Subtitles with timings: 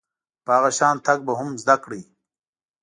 [0.45, 2.03] په هغه شان تګ به هم زده کړئ.